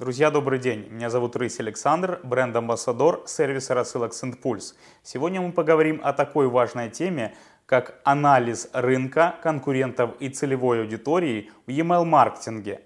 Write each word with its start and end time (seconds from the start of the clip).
Друзья, 0.00 0.30
добрый 0.30 0.60
день. 0.60 0.86
Меня 0.90 1.10
зовут 1.10 1.34
Рысь 1.34 1.58
Александр, 1.58 2.20
бренд-амбассадор 2.22 3.24
сервиса 3.26 3.74
рассылок 3.74 4.14
Сентпульс. 4.14 4.76
Сегодня 5.02 5.40
мы 5.40 5.50
поговорим 5.50 6.00
о 6.04 6.12
такой 6.12 6.46
важной 6.46 6.88
теме, 6.88 7.34
как 7.66 8.00
анализ 8.04 8.68
рынка, 8.72 9.34
конкурентов 9.42 10.12
и 10.20 10.28
целевой 10.28 10.82
аудитории 10.82 11.50
в 11.66 11.70
email-маркетинге. 11.70 12.82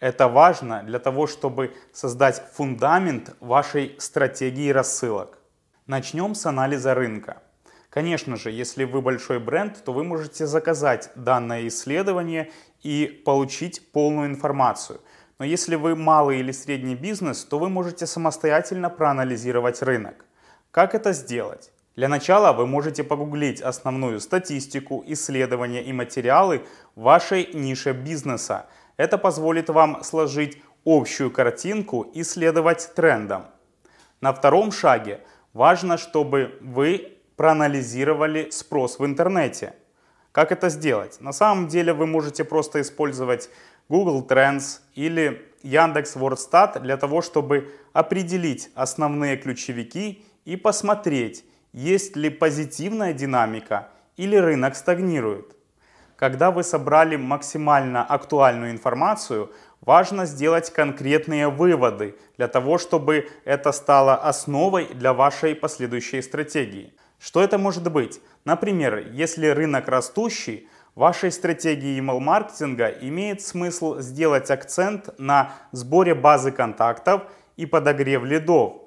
Это 0.00 0.28
важно 0.28 0.82
для 0.82 0.98
того, 0.98 1.26
чтобы 1.26 1.74
создать 1.92 2.42
фундамент 2.54 3.36
вашей 3.40 3.94
стратегии 3.98 4.70
рассылок. 4.70 5.38
Начнем 5.86 6.34
с 6.34 6.46
анализа 6.46 6.94
рынка. 6.94 7.42
Конечно 7.90 8.36
же, 8.36 8.50
если 8.50 8.84
вы 8.84 9.02
большой 9.02 9.40
бренд, 9.40 9.84
то 9.84 9.92
вы 9.92 10.04
можете 10.04 10.46
заказать 10.46 11.10
данное 11.16 11.68
исследование 11.68 12.50
и 12.82 13.22
получить 13.26 13.92
полную 13.92 14.28
информацию. 14.28 15.02
Но 15.38 15.44
если 15.44 15.76
вы 15.76 15.94
малый 15.94 16.40
или 16.40 16.52
средний 16.52 16.94
бизнес, 16.94 17.44
то 17.44 17.58
вы 17.58 17.68
можете 17.68 18.06
самостоятельно 18.06 18.88
проанализировать 18.88 19.82
рынок. 19.82 20.24
Как 20.70 20.94
это 20.94 21.12
сделать? 21.12 21.72
Для 21.94 22.08
начала 22.08 22.52
вы 22.52 22.66
можете 22.66 23.04
погуглить 23.04 23.60
основную 23.60 24.20
статистику, 24.20 25.02
исследования 25.06 25.82
и 25.82 25.92
материалы 25.92 26.66
вашей 26.94 27.52
нише 27.54 27.92
бизнеса. 27.92 28.66
Это 28.96 29.18
позволит 29.18 29.68
вам 29.68 30.02
сложить 30.04 30.62
общую 30.84 31.30
картинку 31.30 32.02
и 32.02 32.22
следовать 32.22 32.94
трендам. 32.94 33.46
На 34.20 34.32
втором 34.32 34.72
шаге 34.72 35.20
важно, 35.52 35.98
чтобы 35.98 36.58
вы 36.60 37.18
проанализировали 37.36 38.50
спрос 38.50 38.98
в 38.98 39.04
интернете. 39.04 39.74
Как 40.36 40.52
это 40.52 40.68
сделать? 40.68 41.18
На 41.22 41.32
самом 41.32 41.66
деле 41.66 41.94
вы 41.94 42.06
можете 42.06 42.44
просто 42.44 42.82
использовать 42.82 43.48
Google 43.88 44.22
Trends 44.28 44.80
или 44.94 45.50
Яндекс 45.62 46.14
Вордстат 46.14 46.82
для 46.82 46.98
того, 46.98 47.22
чтобы 47.22 47.72
определить 47.94 48.68
основные 48.74 49.38
ключевики 49.38 50.26
и 50.44 50.56
посмотреть, 50.56 51.46
есть 51.72 52.16
ли 52.16 52.28
позитивная 52.28 53.14
динамика 53.14 53.88
или 54.18 54.36
рынок 54.36 54.76
стагнирует. 54.76 55.56
Когда 56.16 56.50
вы 56.50 56.64
собрали 56.64 57.16
максимально 57.16 58.04
актуальную 58.04 58.72
информацию, 58.72 59.50
важно 59.80 60.26
сделать 60.26 60.70
конкретные 60.70 61.48
выводы 61.48 62.14
для 62.36 62.48
того, 62.48 62.76
чтобы 62.76 63.30
это 63.46 63.72
стало 63.72 64.16
основой 64.16 64.84
для 64.92 65.14
вашей 65.14 65.54
последующей 65.54 66.20
стратегии. 66.20 66.92
Что 67.18 67.42
это 67.42 67.58
может 67.58 67.90
быть? 67.90 68.20
Например, 68.44 68.98
если 69.12 69.46
рынок 69.48 69.88
растущий, 69.88 70.68
вашей 70.94 71.32
стратегии 71.32 71.98
email-маркетинга 71.98 72.88
имеет 73.00 73.42
смысл 73.42 74.00
сделать 74.00 74.50
акцент 74.50 75.18
на 75.18 75.52
сборе 75.72 76.14
базы 76.14 76.52
контактов 76.52 77.22
и 77.56 77.66
подогрев 77.66 78.24
лидов. 78.24 78.82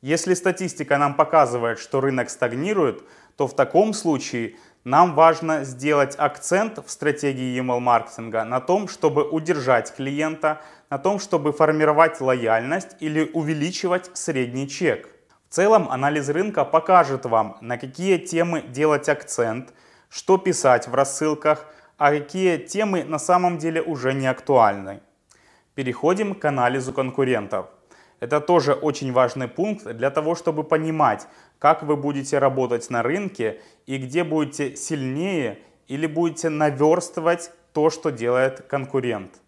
Если 0.00 0.34
статистика 0.34 0.96
нам 0.96 1.14
показывает, 1.14 1.78
что 1.78 2.00
рынок 2.00 2.30
стагнирует, 2.30 3.02
то 3.36 3.46
в 3.48 3.54
таком 3.56 3.92
случае 3.92 4.56
нам 4.84 5.14
важно 5.14 5.64
сделать 5.64 6.14
акцент 6.16 6.78
в 6.78 6.90
стратегии 6.90 7.60
email-маркетинга 7.60 8.44
на 8.44 8.60
том, 8.60 8.88
чтобы 8.88 9.28
удержать 9.28 9.94
клиента, 9.94 10.62
на 10.88 10.98
том, 10.98 11.18
чтобы 11.18 11.52
формировать 11.52 12.20
лояльность 12.20 12.96
или 13.00 13.28
увеличивать 13.34 14.10
средний 14.16 14.68
чек. 14.68 15.17
В 15.48 15.54
целом 15.54 15.88
анализ 15.90 16.28
рынка 16.28 16.66
покажет 16.66 17.24
вам, 17.24 17.56
на 17.62 17.78
какие 17.78 18.18
темы 18.18 18.60
делать 18.60 19.08
акцент, 19.08 19.72
что 20.10 20.36
писать 20.36 20.88
в 20.88 20.94
рассылках, 20.94 21.64
а 21.96 22.10
какие 22.10 22.58
темы 22.58 23.02
на 23.02 23.18
самом 23.18 23.56
деле 23.56 23.80
уже 23.80 24.12
не 24.12 24.26
актуальны. 24.26 25.00
Переходим 25.74 26.34
к 26.34 26.44
анализу 26.44 26.92
конкурентов. 26.92 27.66
Это 28.20 28.42
тоже 28.42 28.74
очень 28.74 29.10
важный 29.10 29.48
пункт 29.48 29.86
для 29.86 30.10
того, 30.10 30.34
чтобы 30.34 30.64
понимать, 30.64 31.26
как 31.58 31.82
вы 31.82 31.96
будете 31.96 32.38
работать 32.38 32.90
на 32.90 33.02
рынке 33.02 33.58
и 33.86 33.96
где 33.96 34.24
будете 34.24 34.76
сильнее 34.76 35.60
или 35.86 36.06
будете 36.06 36.50
наверстывать 36.50 37.52
то, 37.72 37.88
что 37.88 38.10
делает 38.10 38.66
конкурент. 38.68 39.40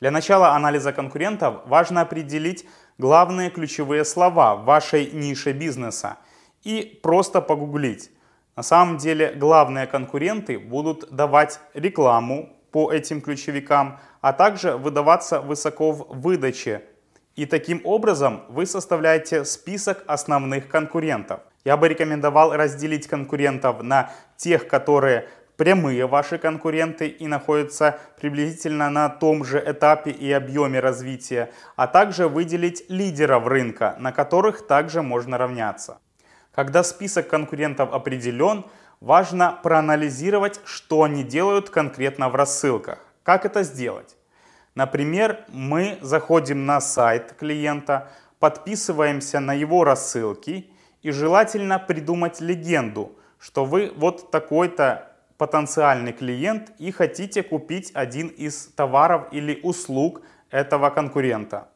Для 0.00 0.10
начала 0.10 0.50
анализа 0.50 0.92
конкурентов 0.92 1.62
важно 1.64 2.02
определить 2.02 2.66
главные 2.98 3.50
ключевые 3.50 4.04
слова 4.04 4.56
в 4.56 4.64
вашей 4.64 5.10
нише 5.12 5.52
бизнеса 5.52 6.18
и 6.64 6.98
просто 7.02 7.40
погуглить. 7.40 8.10
На 8.56 8.62
самом 8.62 8.96
деле 8.96 9.32
главные 9.32 9.86
конкуренты 9.86 10.58
будут 10.58 11.10
давать 11.10 11.60
рекламу 11.74 12.56
по 12.72 12.92
этим 12.92 13.20
ключевикам, 13.20 13.98
а 14.20 14.32
также 14.32 14.76
выдаваться 14.76 15.40
высоко 15.40 15.92
в 15.92 16.20
выдаче. 16.20 16.82
И 17.34 17.44
таким 17.44 17.82
образом 17.84 18.44
вы 18.48 18.64
составляете 18.64 19.44
список 19.44 20.02
основных 20.06 20.68
конкурентов. 20.68 21.40
Я 21.64 21.76
бы 21.76 21.88
рекомендовал 21.88 22.52
разделить 22.54 23.06
конкурентов 23.06 23.82
на 23.82 24.10
тех, 24.36 24.68
которые 24.68 25.28
прямые 25.56 26.06
ваши 26.06 26.38
конкуренты 26.38 27.08
и 27.08 27.26
находятся 27.26 27.98
приблизительно 28.20 28.90
на 28.90 29.08
том 29.08 29.44
же 29.44 29.62
этапе 29.64 30.10
и 30.10 30.30
объеме 30.32 30.80
развития, 30.80 31.50
а 31.76 31.86
также 31.86 32.28
выделить 32.28 32.84
лидеров 32.88 33.46
рынка, 33.46 33.96
на 33.98 34.12
которых 34.12 34.66
также 34.66 35.02
можно 35.02 35.38
равняться. 35.38 35.98
Когда 36.54 36.82
список 36.82 37.28
конкурентов 37.28 37.92
определен, 37.92 38.64
важно 39.00 39.58
проанализировать, 39.62 40.60
что 40.64 41.02
они 41.02 41.22
делают 41.22 41.70
конкретно 41.70 42.28
в 42.28 42.34
рассылках. 42.34 42.98
Как 43.22 43.44
это 43.44 43.62
сделать? 43.62 44.16
Например, 44.74 45.44
мы 45.48 45.98
заходим 46.02 46.66
на 46.66 46.80
сайт 46.80 47.34
клиента, 47.38 48.08
подписываемся 48.38 49.40
на 49.40 49.54
его 49.54 49.84
рассылки 49.84 50.70
и 51.02 51.10
желательно 51.10 51.78
придумать 51.78 52.40
легенду, 52.40 53.12
что 53.38 53.64
вы 53.64 53.92
вот 53.96 54.30
такой-то 54.30 55.15
потенциальный 55.38 56.12
клиент 56.12 56.72
и 56.78 56.90
хотите 56.90 57.42
купить 57.42 57.90
один 57.94 58.28
из 58.28 58.68
товаров 58.76 59.28
или 59.32 59.60
услуг 59.62 60.22
этого 60.50 60.90
конкурента. 60.90 61.68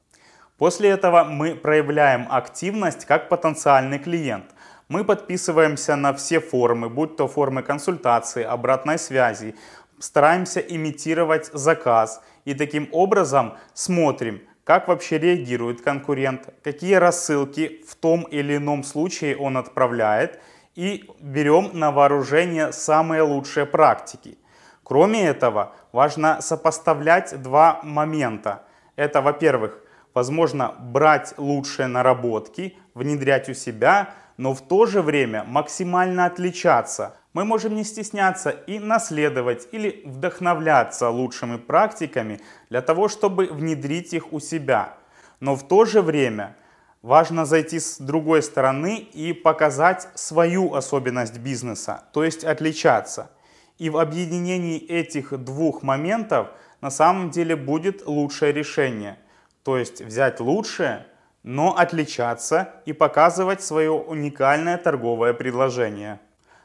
После 0.59 0.91
этого 0.91 1.25
мы 1.25 1.55
проявляем 1.55 2.27
активность 2.31 3.05
как 3.05 3.29
потенциальный 3.29 3.99
клиент. 3.99 4.47
Мы 4.89 5.05
подписываемся 5.05 5.97
на 5.97 6.13
все 6.13 6.41
формы, 6.41 6.89
будь 6.89 7.17
то 7.17 7.29
формы 7.29 7.63
консультации, 7.63 8.43
обратной 8.43 8.99
связи, 8.99 9.55
стараемся 9.99 10.61
имитировать 10.61 11.51
заказ 11.53 12.23
и 12.45 12.55
таким 12.55 12.89
образом 12.93 13.55
смотрим, 13.75 14.43
как 14.65 14.89
вообще 14.89 15.19
реагирует 15.19 15.81
конкурент, 15.81 16.49
какие 16.63 16.95
рассылки 16.95 17.83
в 17.89 17.95
том 17.95 18.23
или 18.23 18.57
ином 18.57 18.85
случае 18.85 19.37
он 19.37 19.57
отправляет– 19.57 20.41
и 20.81 21.05
берем 21.21 21.73
на 21.75 21.91
вооружение 21.91 22.73
самые 22.73 23.21
лучшие 23.21 23.67
практики. 23.67 24.39
Кроме 24.83 25.27
этого, 25.27 25.75
важно 25.93 26.41
сопоставлять 26.41 27.43
два 27.43 27.81
момента. 27.83 28.63
Это, 28.97 29.21
во-первых, 29.21 29.79
возможно 30.15 30.75
брать 30.79 31.35
лучшие 31.37 31.87
наработки, 31.87 32.79
внедрять 32.95 33.51
у 33.51 33.55
себя, 33.55 34.15
но 34.39 34.55
в 34.55 34.63
то 34.63 34.87
же 34.87 35.03
время 35.03 35.45
максимально 35.45 36.25
отличаться. 36.25 37.15
Мы 37.35 37.45
можем 37.45 37.75
не 37.75 37.85
стесняться 37.85 38.49
и 38.49 38.79
наследовать 38.79 39.69
или 39.73 40.01
вдохновляться 40.07 41.11
лучшими 41.11 41.59
практиками 41.59 42.41
для 42.71 42.81
того, 42.81 43.09
чтобы 43.09 43.49
внедрить 43.49 44.15
их 44.15 44.33
у 44.33 44.41
себя. 44.41 44.95
Но 45.41 45.57
в 45.57 45.69
то 45.69 45.85
же 45.85 46.01
время 46.01 46.57
Важно 47.03 47.47
зайти 47.47 47.81
с 47.81 47.97
другой 47.99 48.43
стороны 48.43 48.97
и 48.99 49.33
показать 49.33 50.09
свою 50.15 50.75
особенность 50.75 51.39
бизнеса, 51.39 52.05
то 52.13 52.23
есть 52.23 52.45
отличаться. 52.45 53.31
И 53.79 53.89
в 53.89 53.97
объединении 53.97 54.79
этих 54.79 55.33
двух 55.43 55.83
моментов 55.83 56.49
на 56.83 56.91
самом 56.91 57.31
деле 57.31 57.57
будет 57.57 58.07
лучшее 58.07 58.53
решение. 58.53 59.19
То 59.65 59.79
есть 59.79 60.03
взять 60.03 60.41
лучшее, 60.41 61.07
но 61.43 61.75
отличаться 61.75 62.75
и 62.85 62.93
показывать 62.93 63.63
свое 63.63 63.93
уникальное 63.93 64.77
торговое 64.77 65.33
предложение. 65.33 66.21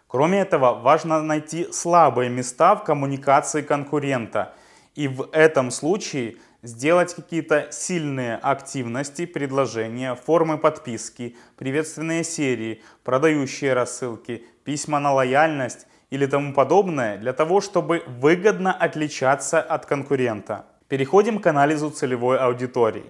Кроме 0.08 0.42
этого, 0.42 0.74
важно 0.74 1.22
найти 1.22 1.72
слабые 1.72 2.30
места 2.30 2.76
в 2.76 2.84
коммуникации 2.84 3.62
конкурента. 3.62 4.54
И 4.96 5.08
в 5.08 5.30
этом 5.31 5.72
случае 5.72 6.36
сделать 6.66 7.14
какие-то 7.14 7.68
сильные 7.72 8.36
активности, 8.36 9.26
предложения, 9.26 10.16
формы 10.16 10.58
подписки, 10.58 11.38
приветственные 11.58 12.24
серии, 12.24 12.82
продающие 13.04 13.74
рассылки, 13.74 14.44
письма 14.64 15.00
на 15.00 15.14
лояльность 15.14 15.88
или 16.10 16.26
тому 16.26 16.54
подобное 16.54 17.18
для 17.18 17.34
того, 17.34 17.62
чтобы 17.62 18.04
выгодно 18.08 18.74
отличаться 18.74 19.62
от 19.62 19.86
конкурента. 19.86 20.66
Переходим 20.88 21.40
к 21.40 21.48
анализу 21.48 21.90
целевой 21.90 22.38
аудитории. 22.38 23.06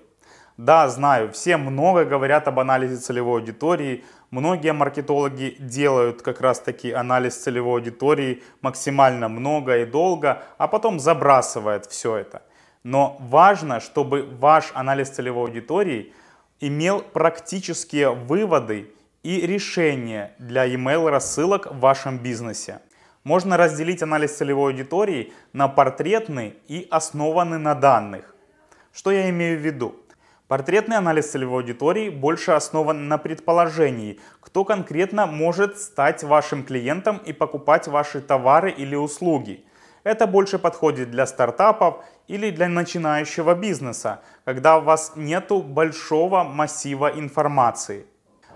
Да, 0.57 0.88
знаю, 0.88 1.31
все 1.34 1.57
много 1.57 2.06
говорят 2.06 2.48
об 2.48 2.60
анализе 2.60 2.96
целевой 2.96 3.42
аудитории. 3.42 4.06
Многие 4.31 4.72
маркетологи 4.72 5.57
делают 5.60 6.22
как 6.22 6.40
раз 6.40 6.60
таки 6.60 6.92
анализ 6.92 7.36
целевой 7.36 7.81
аудитории 7.81 8.42
максимально 8.62 9.28
много 9.28 9.80
и 9.80 9.86
долго, 9.86 10.44
а 10.57 10.68
потом 10.69 11.00
забрасывают 11.00 11.86
все 11.88 12.16
это. 12.16 12.42
Но 12.85 13.17
важно, 13.19 13.79
чтобы 13.79 14.29
ваш 14.39 14.71
анализ 14.75 15.09
целевой 15.09 15.47
аудитории 15.47 16.13
имел 16.59 17.01
практические 17.01 18.11
выводы 18.11 18.93
и 19.23 19.41
решения 19.41 20.35
для 20.37 20.67
email 20.71 21.09
рассылок 21.09 21.65
в 21.65 21.79
вашем 21.79 22.19
бизнесе. 22.19 22.81
Можно 23.23 23.57
разделить 23.57 24.03
анализ 24.03 24.37
целевой 24.37 24.71
аудитории 24.71 25.33
на 25.51 25.67
портретный 25.67 26.57
и 26.67 26.87
основанный 26.91 27.57
на 27.57 27.73
данных. 27.73 28.35
Что 28.93 29.09
я 29.09 29.31
имею 29.31 29.57
в 29.57 29.61
виду? 29.61 29.95
Портретный 30.47 30.97
анализ 30.97 31.31
целевой 31.31 31.63
аудитории 31.63 32.09
больше 32.09 32.51
основан 32.51 33.07
на 33.07 33.17
предположении, 33.17 34.19
кто 34.39 34.63
конкретно 34.63 35.25
может 35.25 35.79
стать 35.79 36.23
вашим 36.23 36.63
клиентом 36.63 37.17
и 37.17 37.33
покупать 37.33 37.87
ваши 37.87 38.21
товары 38.21 38.69
или 38.69 38.93
услуги. 38.93 39.65
Это 40.06 40.28
больше 40.28 40.60
подходит 40.60 41.10
для 41.10 41.25
стартапов 41.25 42.06
или 42.28 42.52
для 42.52 42.69
начинающего 42.69 43.56
бизнеса, 43.56 44.22
когда 44.44 44.78
у 44.78 44.81
вас 44.81 45.13
нет 45.16 45.52
большого 45.52 46.44
массива 46.44 47.07
информации. 47.07 48.06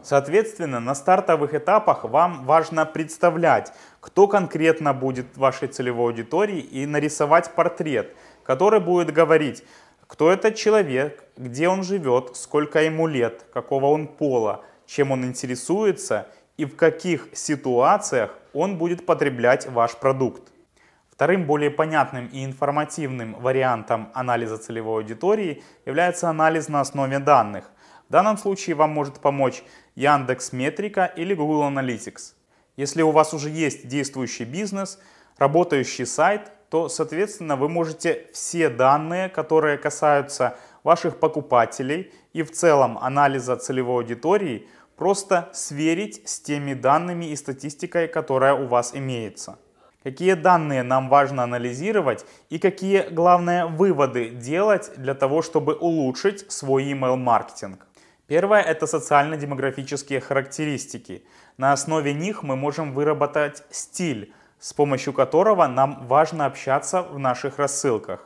Соответственно, 0.04 0.80
на 0.80 0.94
стартовых 0.94 1.56
этапах 1.56 2.04
вам 2.04 2.46
важно 2.46 2.86
представлять, 2.86 3.74
кто 4.00 4.28
конкретно 4.28 4.94
будет 4.94 5.38
вашей 5.38 5.70
целевой 5.70 6.12
аудиторией 6.12 6.62
и 6.62 6.86
нарисовать 6.86 7.50
портрет, 7.56 8.16
который 8.44 8.80
будет 8.80 9.12
говорить, 9.12 9.64
кто 10.06 10.32
этот 10.32 10.54
человек, 10.54 11.24
где 11.36 11.68
он 11.68 11.82
живет, 11.82 12.36
сколько 12.36 12.84
ему 12.84 13.08
лет, 13.08 13.48
какого 13.52 13.88
он 13.88 14.06
пола, 14.06 14.64
чем 14.86 15.10
он 15.10 15.26
интересуется 15.26 16.28
и 16.58 16.66
в 16.66 16.76
каких 16.76 17.30
ситуациях 17.34 18.38
он 18.54 18.78
будет 18.78 19.08
потреблять 19.08 19.66
ваш 19.68 19.96
продукт. 19.96 20.44
Вторым 21.20 21.46
более 21.46 21.70
понятным 21.70 22.28
и 22.28 22.46
информативным 22.46 23.34
вариантом 23.42 24.08
анализа 24.14 24.58
целевой 24.58 25.02
аудитории 25.02 25.62
является 25.86 26.30
анализ 26.30 26.70
на 26.70 26.80
основе 26.80 27.20
данных. 27.20 27.70
В 28.08 28.12
данном 28.14 28.38
случае 28.38 28.78
вам 28.78 28.92
может 28.92 29.20
помочь 29.20 29.64
Яндекс 29.96 30.54
Метрика 30.54 31.12
или 31.18 31.34
Google 31.34 31.64
Analytics. 31.64 32.36
Если 32.78 33.02
у 33.02 33.12
вас 33.12 33.34
уже 33.34 33.50
есть 33.50 33.86
действующий 33.90 34.46
бизнес, 34.46 34.98
работающий 35.38 36.06
сайт, 36.06 36.54
то, 36.70 36.88
соответственно, 36.88 37.58
вы 37.58 37.68
можете 37.68 38.28
все 38.32 38.70
данные, 38.70 39.28
которые 39.28 39.78
касаются 39.78 40.56
ваших 40.86 41.20
покупателей 41.20 42.14
и 42.32 42.44
в 42.44 42.52
целом 42.54 42.98
анализа 42.98 43.58
целевой 43.58 44.04
аудитории, 44.04 44.70
просто 44.96 45.50
сверить 45.52 46.22
с 46.30 46.40
теми 46.40 46.76
данными 46.76 47.26
и 47.26 47.36
статистикой, 47.36 48.08
которая 48.08 48.54
у 48.54 48.68
вас 48.68 48.96
имеется. 48.96 49.58
Какие 50.04 50.34
данные 50.34 50.84
нам 50.84 51.10
важно 51.10 51.44
анализировать 51.44 52.26
и 52.50 52.58
какие, 52.58 53.10
главные 53.10 53.66
выводы 53.66 54.30
делать 54.30 54.92
для 54.96 55.14
того, 55.14 55.42
чтобы 55.42 55.76
улучшить 55.76 56.50
свой 56.50 56.86
email 56.86 57.18
маркетинг. 57.18 57.86
Первое– 58.26 58.62
это 58.64 58.88
социально-демографические 58.88 60.22
характеристики. 60.22 61.26
На 61.58 61.74
основе 61.74 62.14
них 62.14 62.44
мы 62.44 62.56
можем 62.56 62.94
выработать 62.94 63.64
стиль, 63.72 64.34
с 64.60 64.72
помощью 64.72 65.12
которого 65.12 65.68
нам 65.68 66.06
важно 66.08 66.46
общаться 66.46 67.02
в 67.02 67.20
наших 67.20 67.58
рассылках. 67.60 68.26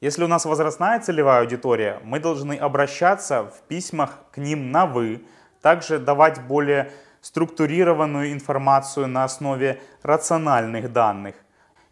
Если 0.00 0.24
у 0.24 0.28
нас 0.28 0.46
возрастная 0.46 1.00
целевая 1.00 1.40
аудитория, 1.40 2.00
мы 2.02 2.20
должны 2.20 2.54
обращаться 2.54 3.42
в 3.42 3.60
письмах 3.68 4.20
к 4.30 4.38
ним 4.38 4.70
на 4.70 4.86
«вы», 4.86 5.26
также 5.60 5.98
давать 5.98 6.40
более 6.46 6.92
структурированную 7.20 8.32
информацию 8.32 9.06
на 9.08 9.24
основе 9.24 9.80
рациональных 10.02 10.92
данных. 10.92 11.34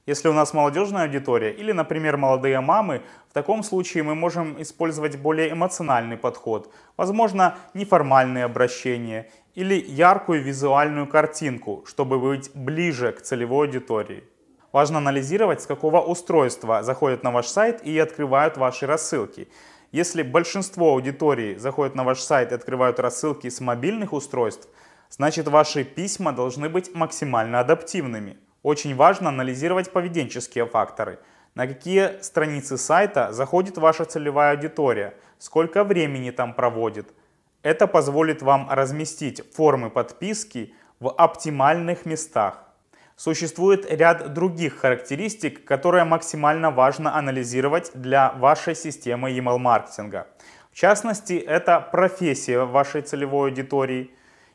Если 0.06 0.28
у 0.28 0.32
нас 0.32 0.54
молодежная 0.54 1.04
аудитория 1.04 1.50
или, 1.50 1.72
например, 1.72 2.16
молодые 2.16 2.60
мамы, 2.60 3.02
в 3.28 3.32
таком 3.32 3.64
случае 3.64 4.04
мы 4.04 4.14
можем 4.14 4.60
использовать 4.62 5.16
более 5.18 5.50
эмоциональный 5.50 6.16
подход, 6.16 6.72
возможно, 6.96 7.56
неформальные 7.74 8.44
обращения 8.44 9.28
или 9.56 9.74
яркую 9.74 10.44
визуальную 10.44 11.08
картинку, 11.08 11.82
чтобы 11.86 12.20
быть 12.20 12.52
ближе 12.54 13.10
к 13.10 13.20
целевой 13.22 13.66
аудитории. 13.66 14.22
Важно 14.70 14.98
анализировать, 14.98 15.62
с 15.62 15.66
какого 15.66 16.00
устройства 16.00 16.82
заходят 16.84 17.24
на 17.24 17.32
ваш 17.32 17.46
сайт 17.46 17.82
и 17.82 17.98
открывают 17.98 18.56
ваши 18.58 18.86
рассылки. 18.86 19.48
Если 19.90 20.22
большинство 20.22 20.90
аудитории 20.90 21.56
заходят 21.56 21.94
на 21.94 22.04
ваш 22.04 22.20
сайт 22.20 22.52
и 22.52 22.54
открывают 22.54 23.00
рассылки 23.00 23.48
с 23.48 23.60
мобильных 23.60 24.12
устройств, 24.12 24.68
значит 25.10 25.48
ваши 25.48 25.84
письма 25.84 26.32
должны 26.32 26.68
быть 26.68 26.94
максимально 26.94 27.60
адаптивными. 27.60 28.38
Очень 28.62 28.96
важно 28.96 29.28
анализировать 29.28 29.92
поведенческие 29.92 30.66
факторы. 30.66 31.18
На 31.54 31.66
какие 31.66 32.20
страницы 32.20 32.76
сайта 32.76 33.32
заходит 33.32 33.78
ваша 33.78 34.04
целевая 34.04 34.52
аудитория, 34.52 35.14
сколько 35.38 35.84
времени 35.84 36.30
там 36.30 36.52
проводит. 36.52 37.14
Это 37.62 37.86
позволит 37.86 38.42
вам 38.42 38.68
разместить 38.70 39.42
формы 39.54 39.90
подписки 39.90 40.74
в 41.00 41.10
оптимальных 41.10 42.06
местах. 42.06 42.62
Существует 43.16 43.90
ряд 43.90 44.34
других 44.34 44.76
характеристик, 44.76 45.64
которые 45.64 46.04
максимально 46.04 46.70
важно 46.70 47.16
анализировать 47.16 47.90
для 47.94 48.32
вашей 48.32 48.74
системы 48.74 49.30
email 49.30 49.56
маркетинга. 49.56 50.26
В 50.70 50.76
частности, 50.76 51.32
это 51.32 51.80
профессия 51.80 52.64
вашей 52.64 53.00
целевой 53.00 53.48
аудитории. 53.48 54.10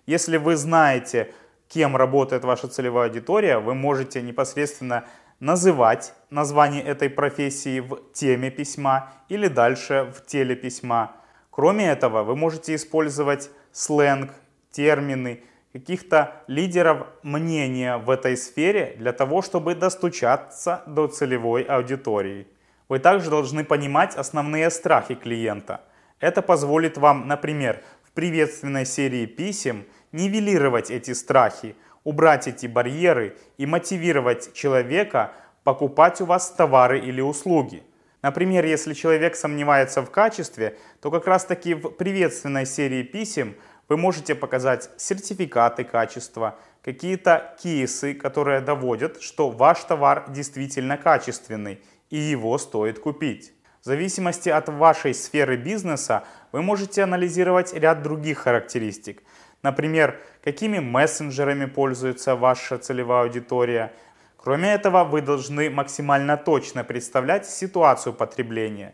Если 0.06 0.38
вы 0.38 0.56
знаете, 0.56 1.33
кем 1.68 1.95
работает 1.95 2.44
ваша 2.44 2.68
целевая 2.68 3.07
аудитория, 3.07 3.59
вы 3.59 3.75
можете 3.75 4.21
непосредственно 4.21 5.06
называть 5.39 6.13
название 6.30 6.83
этой 6.83 7.09
профессии 7.09 7.80
в 7.80 8.00
теме 8.13 8.51
письма 8.51 9.12
или 9.30 9.48
дальше 9.48 10.12
в 10.15 10.25
теле 10.25 10.56
письма. 10.56 11.13
Кроме 11.50 11.89
этого, 11.89 12.24
вы 12.24 12.36
можете 12.36 12.75
использовать 12.75 13.50
сленг, 13.71 14.31
термины, 14.71 15.44
каких-то 15.74 16.44
лидеров 16.47 17.07
мнения 17.24 17.97
в 17.97 18.09
этой 18.09 18.38
сфере 18.38 18.95
для 18.97 19.13
того, 19.13 19.42
чтобы 19.42 19.75
достучаться 19.75 20.83
до 20.86 21.07
целевой 21.07 21.63
аудитории. 21.63 22.47
Вы 22.89 23.00
также 23.00 23.30
должны 23.30 23.63
понимать 23.63 24.15
основные 24.15 24.69
страхи 24.69 25.15
клиента. 25.15 25.81
Это 26.19 26.42
позволит 26.42 26.97
вам, 26.97 27.27
например, 27.27 27.81
приветственной 28.13 28.86
серии 28.86 29.25
писем 29.25 29.86
нивелировать 30.12 30.92
эти 30.92 31.12
страхи, 31.12 31.75
убрать 32.04 32.48
эти 32.48 32.68
барьеры 32.68 33.38
и 33.58 33.66
мотивировать 33.66 34.54
человека 34.54 35.34
покупать 35.63 36.22
у 36.22 36.25
вас 36.25 36.52
товары 36.52 37.00
или 37.00 37.22
услуги. 37.22 37.84
Например, 38.22 38.66
если 38.66 38.94
человек 38.94 39.36
сомневается 39.36 40.02
в 40.02 40.12
качестве, 40.12 40.78
то 41.02 41.10
как 41.10 41.28
раз 41.28 41.46
таки 41.46 41.74
в 41.74 41.90
приветственной 41.90 42.66
серии 42.66 43.04
писем 43.04 43.56
вы 43.90 43.97
можете 43.97 44.35
показать 44.35 44.90
сертификаты 44.97 45.83
качества, 45.83 46.57
какие-то 46.83 47.56
кейсы, 47.62 48.14
которые 48.14 48.62
доводят, 48.62 49.21
что 49.21 49.50
ваш 49.50 49.83
товар 49.83 50.26
действительно 50.30 50.97
качественный 50.97 51.81
и 52.09 52.18
его 52.18 52.57
стоит 52.57 53.00
купить. 53.00 53.54
В 53.81 53.85
зависимости 53.85 54.47
от 54.47 54.69
вашей 54.69 55.11
сферы 55.16 55.57
бизнеса 55.57 56.23
вы 56.52 56.61
можете 56.61 57.02
анализировать 57.02 57.73
ряд 57.73 58.04
других 58.04 58.38
характеристик. 58.38 59.23
Например, 59.64 60.19
какими 60.44 60.78
мессенджерами 60.78 61.66
пользуется 61.66 62.35
ваша 62.35 62.78
целевая 62.78 63.23
аудитория. 63.23 63.92
Кроме 64.38 64.71
этого, 64.71 65.04
вы 65.04 65.21
должны 65.21 65.71
максимально 65.71 66.38
точно 66.38 66.83
представлять 66.83 67.47
ситуацию 67.47 68.14
потребления. 68.14 68.94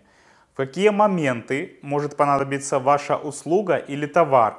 В 0.54 0.56
какие 0.56 0.88
моменты 0.88 1.80
может 1.82 2.16
понадобиться 2.16 2.80
ваша 2.80 3.18
услуга 3.18 3.76
или 3.76 4.06
товар. 4.06 4.56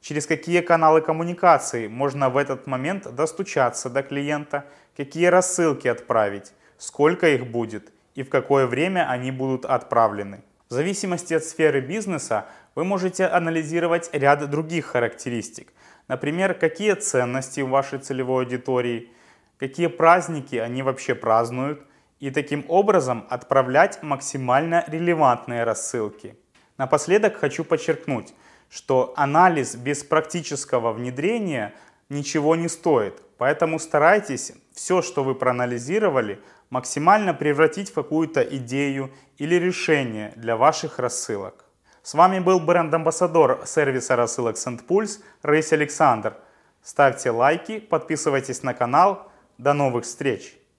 Через 0.00 0.26
какие 0.26 0.62
каналы 0.62 1.02
коммуникации 1.02 1.86
можно 1.86 2.30
в 2.30 2.38
этот 2.38 2.66
момент 2.66 3.14
достучаться 3.14 3.90
до 3.90 4.02
клиента, 4.02 4.64
какие 4.96 5.26
рассылки 5.26 5.86
отправить, 5.86 6.54
сколько 6.78 7.28
их 7.28 7.46
будет 7.46 7.92
и 8.14 8.22
в 8.22 8.28
какое 8.28 8.66
время 8.66 9.08
они 9.08 9.30
будут 9.30 9.64
отправлены. 9.64 10.42
В 10.68 10.72
зависимости 10.72 11.34
от 11.34 11.44
сферы 11.44 11.80
бизнеса 11.80 12.46
вы 12.74 12.84
можете 12.84 13.26
анализировать 13.26 14.10
ряд 14.12 14.48
других 14.48 14.86
характеристик. 14.86 15.72
Например, 16.08 16.54
какие 16.54 16.94
ценности 16.94 17.60
у 17.60 17.66
вашей 17.66 17.98
целевой 17.98 18.44
аудитории, 18.44 19.10
какие 19.58 19.88
праздники 19.88 20.56
они 20.56 20.82
вообще 20.82 21.14
празднуют, 21.14 21.82
и 22.20 22.30
таким 22.30 22.64
образом 22.68 23.26
отправлять 23.30 24.02
максимально 24.02 24.84
релевантные 24.86 25.64
рассылки. 25.64 26.36
Напоследок 26.76 27.36
хочу 27.36 27.64
подчеркнуть, 27.64 28.34
что 28.68 29.12
анализ 29.16 29.74
без 29.74 30.04
практического 30.04 30.92
внедрения 30.92 31.74
ничего 32.08 32.56
не 32.56 32.68
стоит. 32.68 33.22
Поэтому 33.38 33.78
старайтесь 33.78 34.52
все, 34.72 35.00
что 35.00 35.24
вы 35.24 35.34
проанализировали, 35.34 36.40
максимально 36.70 37.34
превратить 37.34 37.90
в 37.90 37.94
какую-то 37.94 38.40
идею 38.42 39.10
или 39.38 39.56
решение 39.56 40.32
для 40.36 40.56
ваших 40.56 40.98
рассылок. 40.98 41.64
С 42.02 42.14
вами 42.14 42.38
был 42.38 42.60
бренд-амбассадор 42.60 43.62
сервиса 43.66 44.16
рассылок 44.16 44.56
SendPulse 44.56 45.20
Рейс 45.42 45.72
Александр. 45.72 46.36
Ставьте 46.82 47.30
лайки, 47.30 47.78
подписывайтесь 47.78 48.62
на 48.62 48.72
канал. 48.72 49.30
До 49.58 49.74
новых 49.74 50.04
встреч! 50.04 50.59